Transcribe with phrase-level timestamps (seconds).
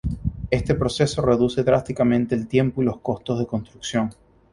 [0.49, 4.09] Este proceso reduce drásticamente el tiempo y los costos de construcción.